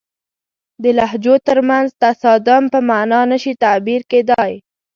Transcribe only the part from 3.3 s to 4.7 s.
نه شي تعبیر کېدای.